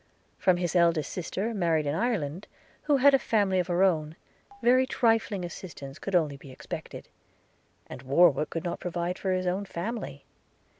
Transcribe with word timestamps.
From 0.39 0.57
his 0.57 0.75
eldest 0.75 1.13
sister 1.13 1.53
married 1.53 1.85
in 1.85 1.93
Ireland, 1.93 2.47
who 2.85 2.97
had 2.97 3.13
a 3.13 3.19
family 3.19 3.59
of 3.59 3.67
her 3.67 3.83
own, 3.83 4.15
very 4.63 4.87
trifling 4.87 5.45
assistance 5.45 5.99
only 6.11 6.37
could 6.37 6.41
be 6.41 6.51
expected; 6.51 7.07
and 7.85 8.01
Warwick 8.01 8.49
could 8.49 8.63
not 8.63 8.79
provide 8.79 9.19
for 9.19 9.31
his 9.31 9.45
own 9.45 9.63
family. 9.63 10.25